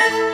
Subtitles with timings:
[0.00, 0.30] you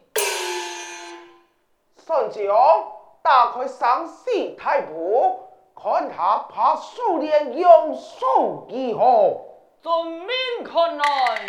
[3.81, 9.41] 上西太婆，看他怕苏联用手如何？
[9.81, 10.29] 遵命
[10.63, 11.45] 看来，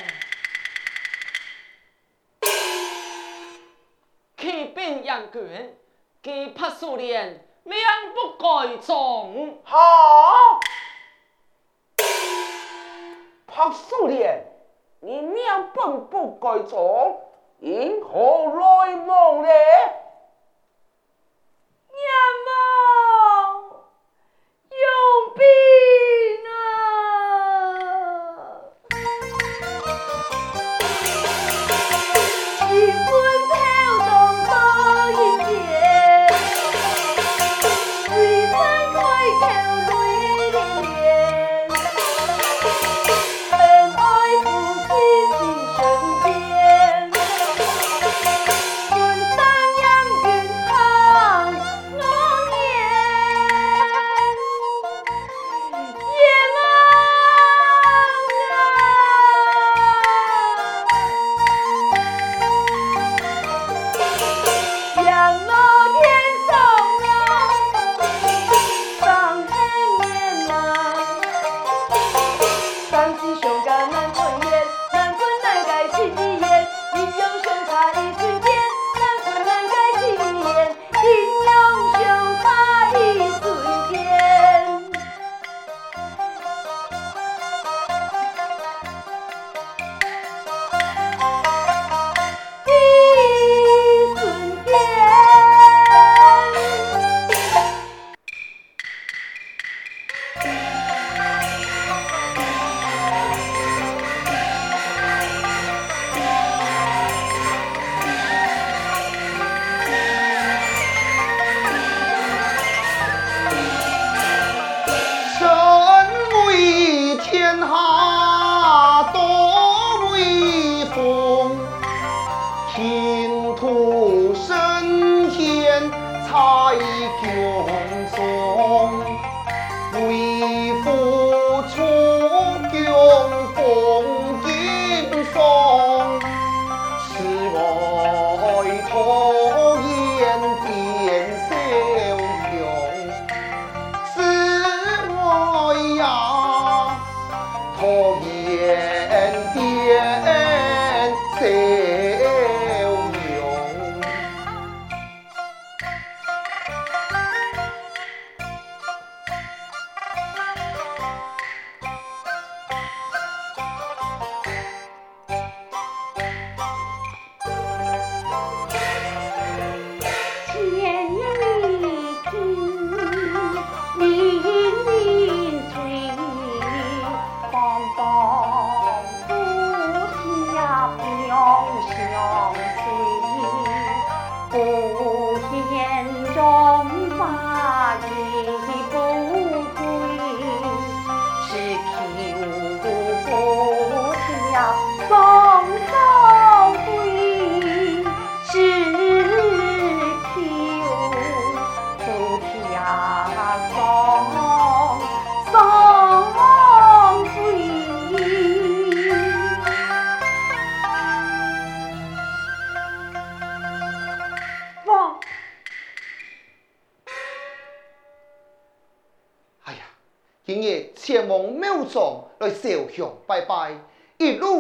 [4.39, 5.77] 骑兵杨军，
[6.23, 7.77] 给怕苏联，命
[8.15, 9.59] 不改从。
[9.65, 9.79] 好！
[13.47, 14.47] 怕苏联，
[15.01, 15.45] 你命
[15.75, 17.21] 本不改从，
[17.59, 19.49] 因何来望呢？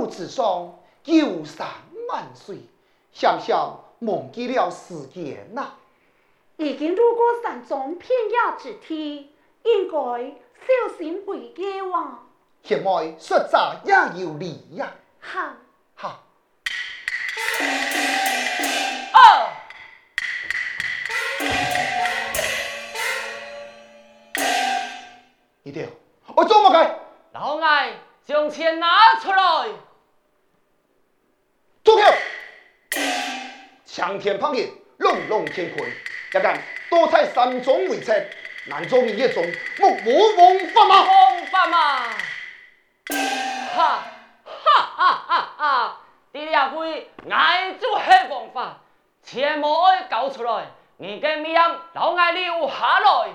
[0.02, 1.64] 一路之上游山
[2.09, 2.59] 万水，
[3.12, 5.75] 想想忘记了时间呐。
[6.56, 9.30] 已经路过山中偏野之地，
[9.62, 9.94] 应该
[10.59, 12.18] 小心回家哇。
[12.64, 14.92] 现在说诈也有理呀。
[15.21, 15.52] 好，
[15.94, 16.25] 好。
[19.14, 19.49] 哦。
[25.62, 25.85] 一条。
[26.35, 26.94] 我做乜嘅？
[27.35, 27.94] 老爱
[28.25, 29.68] 将钱拿出来。
[31.85, 32.03] 住口！
[33.85, 35.91] 强天放言，龙龙乾坤，
[36.33, 36.59] 一旦
[36.89, 38.15] 多采山中为策，
[38.67, 39.45] 难做一中
[39.79, 41.03] 目无王法吗？
[41.03, 42.17] 王法吗？
[43.75, 44.05] 哈
[44.45, 46.01] 哈哈哈哈！
[46.33, 48.79] 你俩会爱做黑王法，
[49.23, 50.67] 切莫爱搞出来，
[50.99, 51.55] 你嘅命
[51.95, 53.33] 老爱留下来。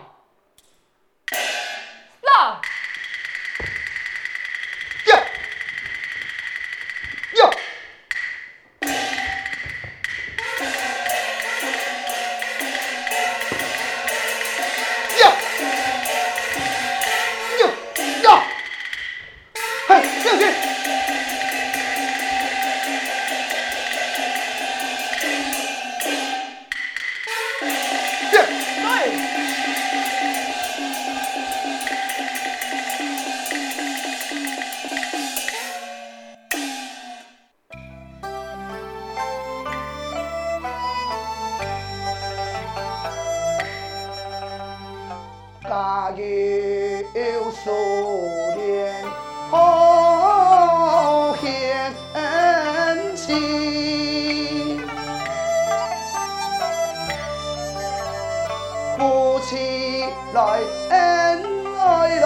[60.38, 61.42] Em
[61.78, 62.20] ơi,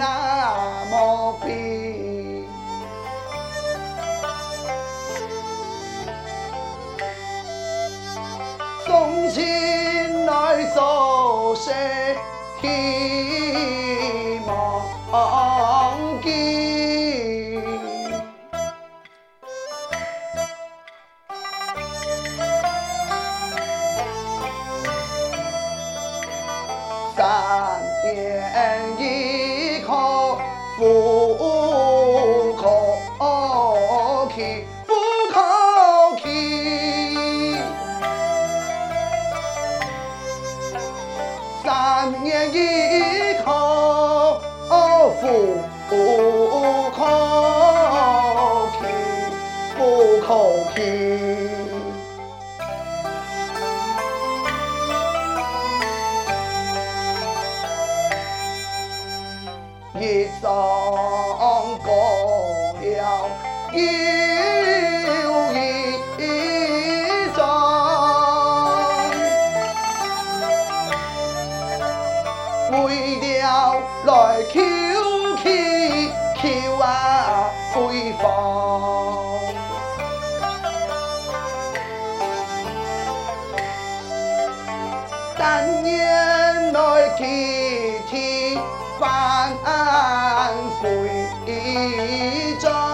[0.00, 0.61] 啊
[85.42, 88.56] 三年来几天
[89.00, 89.52] 翻
[90.80, 90.86] 回
[92.60, 92.91] 中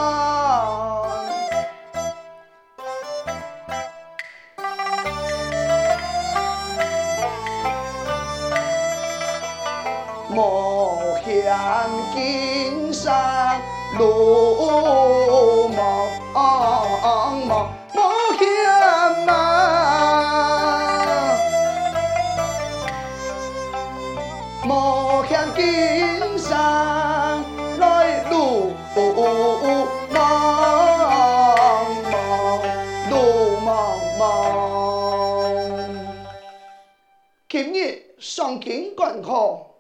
[37.73, 39.75] 日上京赶考，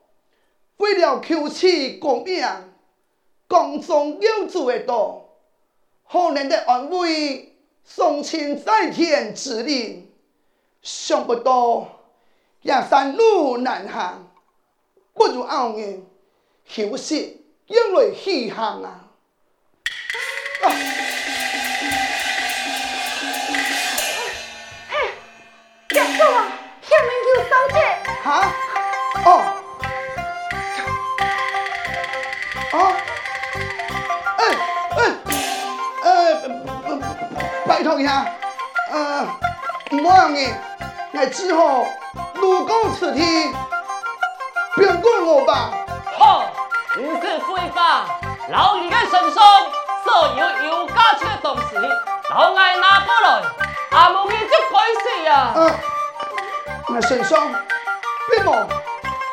[0.77, 2.45] 为了求取功名，
[3.47, 5.39] 宫中有主的多，
[6.11, 10.11] 可能的安慰，送亲在天之灵，
[10.83, 12.03] 想不到
[12.63, 14.31] 也山路难行，
[15.15, 16.03] 不如后年
[16.65, 19.05] 休息，因为稀罕啊！
[26.21, 26.58] 啊
[28.29, 28.53] 啊！
[29.25, 29.43] 哦，
[32.73, 32.77] 啊，
[34.37, 34.41] 哎
[34.97, 35.01] 哎
[36.05, 36.11] 呃，
[37.67, 38.27] 拜托一下，
[38.93, 39.23] 呃，
[39.93, 40.53] 唔好嘅，
[41.13, 41.87] 我只好
[42.35, 43.51] 路过此地，
[44.77, 45.71] 别管我吧。
[46.19, 46.45] 好，
[46.97, 48.05] 你是非法，
[48.51, 49.43] 老二嘅身上
[50.05, 51.77] 所有有价值嘅东西，
[52.29, 53.43] 老爱拿过来，
[53.93, 55.53] 阿冇你就亏死呀。
[55.57, 55.75] 嗯，
[56.89, 57.51] 我身上。
[58.31, 58.69] 别忙，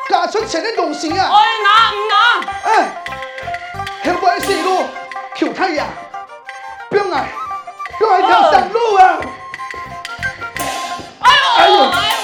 [0.08, 1.30] 嫁出钱的东西啊！
[1.30, 2.14] 爱拿唔拿？
[2.64, 2.70] 哎，
[4.04, 4.84] 后背是路，
[5.34, 5.86] 求太阳，
[6.88, 7.28] 不用来，
[7.98, 9.18] 不用来条山路啊！
[11.20, 11.40] 哎呦！
[11.58, 12.15] 哎呦！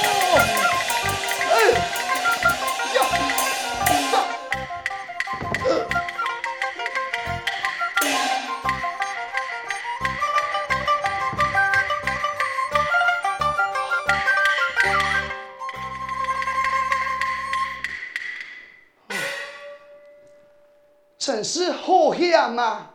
[21.25, 22.91] 真是好险啊！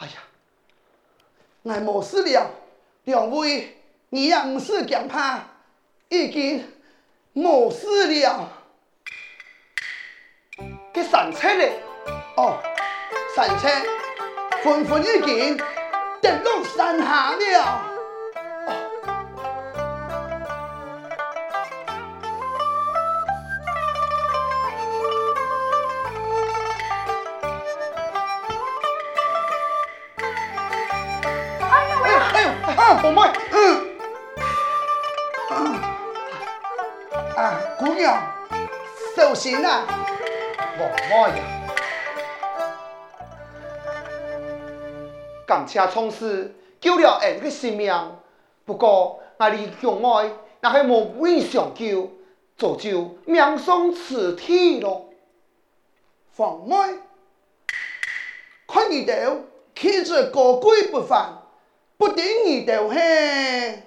[0.00, 0.14] 哎呀，
[1.62, 2.50] 俺没事了，
[3.04, 5.38] 两位，你也唔使惊怕，
[6.08, 6.72] 已经
[7.32, 8.48] 没事了。
[10.92, 11.64] 这山车呢？
[12.36, 12.58] 哦，
[13.36, 13.68] 山车
[14.64, 15.56] 纷纷已经
[16.20, 17.87] 跌落山下了。
[33.08, 33.22] 宝妹，
[35.48, 35.80] 嗯，
[37.36, 38.22] 啊，姑娘，
[39.16, 39.86] 小心啊！
[40.78, 41.42] 宝妹呀，
[45.46, 47.90] 感谢从事救了俺的性命，
[48.66, 52.10] 不过我的兄妹那还无命相救，
[52.58, 55.08] 早就命丧此地咯。
[56.32, 56.76] 凤妹，
[58.66, 59.34] 看你哋
[59.74, 61.37] 气质高贵不凡。
[61.98, 63.82] 不顶你就嘿，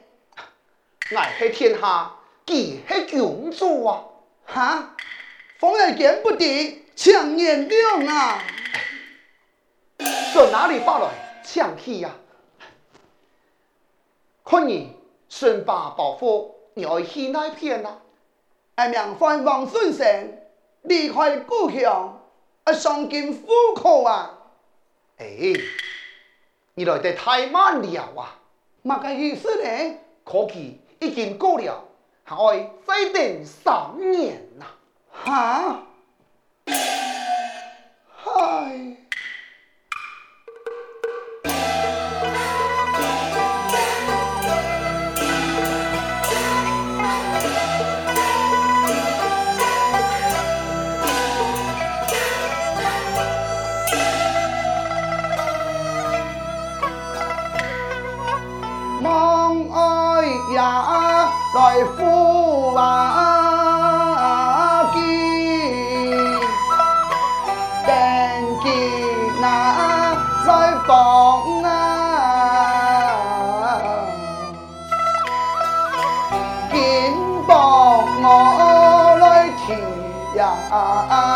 [1.15, 2.12] 爱系天下，
[2.46, 4.03] 既系君主啊！
[4.46, 4.96] 哈，
[5.58, 8.44] 风儿见不得，强颜亮啊！
[10.34, 11.07] 从哪里发来
[11.46, 12.14] 强气呀？
[14.44, 14.94] 看你
[15.29, 17.98] 身把包袱，你爱去哪片啊？
[18.75, 20.38] 俺名唤王顺生，
[20.81, 22.22] 离开故乡，
[22.66, 24.38] 啊，上京赴考啊！
[25.18, 25.53] 哎。
[26.81, 28.39] 你来得太慢了啊！
[28.83, 29.98] 乜个意思呢？
[30.24, 31.79] 科技已经过了，
[32.24, 32.53] 还要
[32.87, 34.65] 再等三年呐！
[35.11, 35.83] 哈？
[38.15, 38.98] 嗨。
[80.51, 81.30] 啊啊啊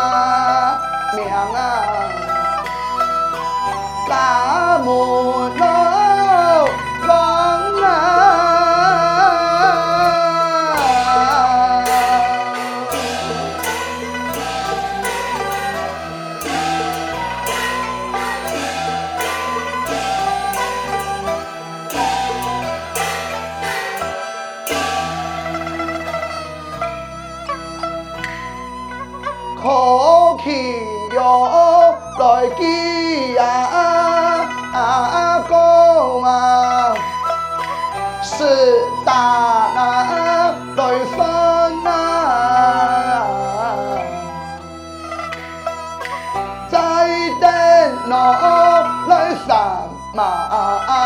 [50.26, 51.05] 啊啊！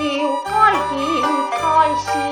[0.00, 2.29] 要开心开心。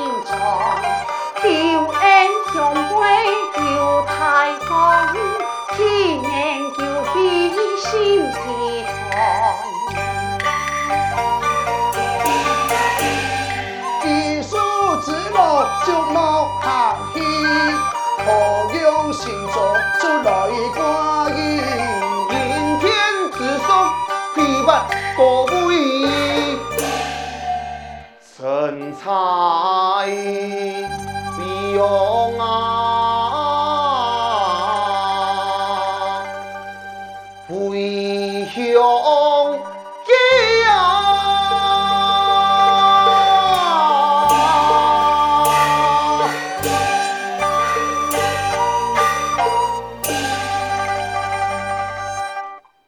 [39.02, 39.58] 龙
[40.04, 40.12] 叫。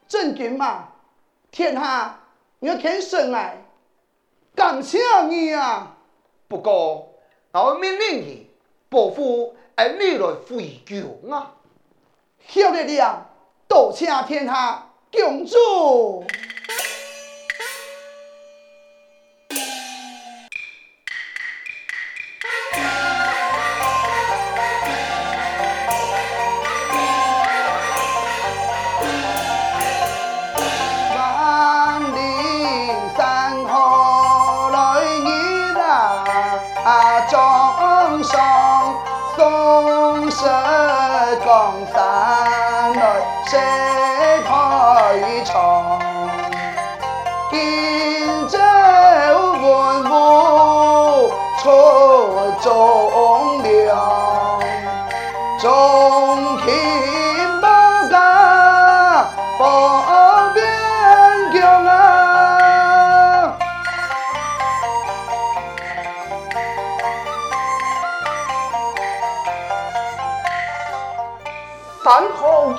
[0.08, 0.88] 郑军嘛，
[1.50, 2.18] 天下
[2.58, 3.62] 你要天生来，
[4.54, 5.96] 感谢你啊！
[6.48, 7.14] 不过，
[7.52, 8.50] 我命令你，
[8.88, 11.52] 伯父你来回救啊！
[12.46, 13.26] 晓得了，
[13.68, 14.89] 多谢天下。
[15.12, 16.24] 公主。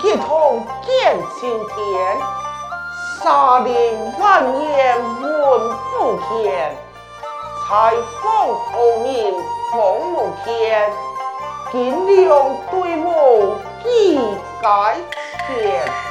[0.03, 2.17] 一同见青天，
[3.21, 6.75] 沙林万年问不天，
[7.63, 9.31] 才放后面
[9.71, 10.91] 风无天，
[11.71, 14.19] 金龙对母几
[14.61, 14.95] 该
[15.47, 16.10] 前。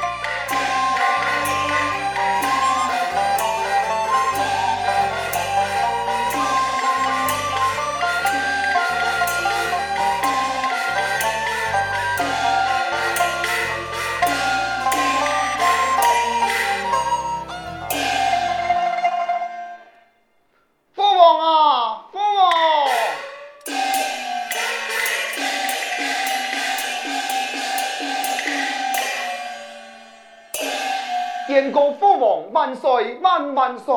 [32.81, 33.93] 岁万万岁！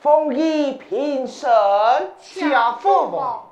[0.00, 1.48] 凤仪平身，
[2.20, 2.44] 谢
[2.80, 3.48] 父王。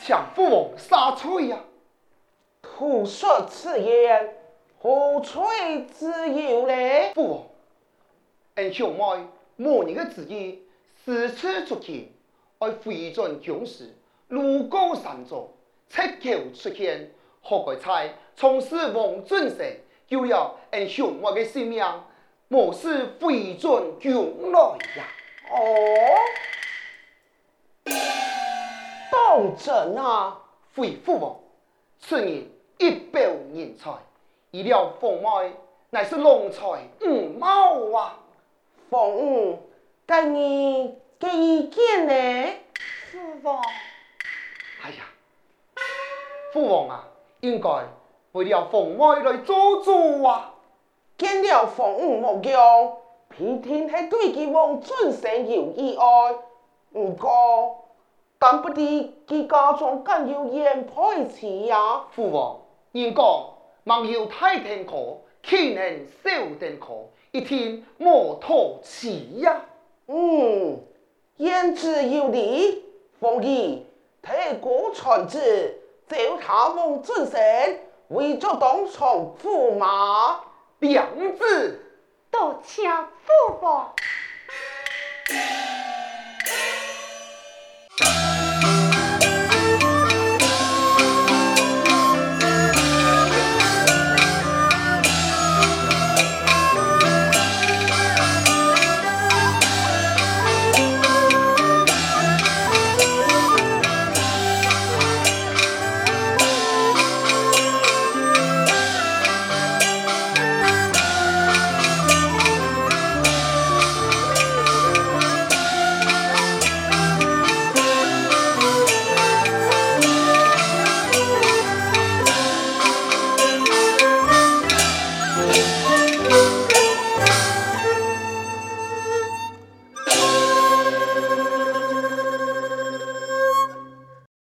[0.00, 1.58] 请父王杀翠呀！
[2.62, 4.38] 徒说此言，
[4.80, 7.12] 何翠之有嘞？
[7.14, 7.42] 父王，
[8.54, 9.26] 俺兄妹
[9.56, 10.62] 某年的旨意，
[11.04, 12.10] 四次出京，
[12.58, 13.94] 而回转京师。
[14.28, 15.52] 路过山中，
[15.88, 17.10] 赤口出现，
[17.42, 18.14] 何该猜？
[18.34, 19.66] 从事王尊胜，
[20.06, 21.82] 就要俺兄妹的性命，
[22.48, 24.60] 莫使回转京来
[24.96, 25.04] 呀！
[25.50, 25.56] 哦，
[29.10, 30.38] 当真啊？
[30.74, 31.40] 回父王，
[31.98, 32.46] 此人
[32.78, 33.22] 一表
[33.54, 33.90] 人才，
[34.50, 35.54] 医了凤妹
[35.90, 36.62] 乃是龙才
[37.00, 38.18] 五貌啊！
[38.90, 39.70] 凤五，
[40.04, 42.52] 跟你给意见呢？
[43.10, 43.62] 父王。
[46.56, 47.04] 父王啊，
[47.40, 47.68] 应该
[48.32, 50.54] 为了凤妹来做主啊！
[51.18, 52.96] 见了凤五无用，
[53.28, 56.34] 偏偏系对佢王尊神有意爱。
[56.94, 57.84] 不过，
[58.38, 58.80] 但不知
[59.28, 62.06] 佢家中更有言配词呀？
[62.12, 62.56] 父王，
[62.92, 63.22] 应该
[63.84, 66.86] 网有太天可，岂能小天可？
[67.32, 69.60] 一天莫托词呀！
[70.06, 70.80] 嗯，
[71.36, 72.82] 言之有理，
[73.20, 73.84] 凤仪。
[74.22, 77.40] 太过传旨，就他王尊胜
[78.08, 80.40] 为咗当从驸马
[80.78, 81.84] 娘子，
[82.30, 83.92] 多谢父王。